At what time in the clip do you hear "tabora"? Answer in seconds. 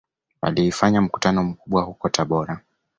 2.09-2.61